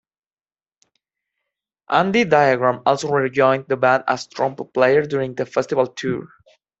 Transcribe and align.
Andy 1.91 2.23
Diagram 2.25 2.81
also 2.87 3.09
rejoined 3.11 3.67
the 3.67 3.77
band 3.77 4.03
as 4.07 4.25
trumpet 4.25 4.73
player 4.73 5.03
during 5.03 5.35
the 5.35 5.45
festival 5.45 5.85
tour. 5.85 6.25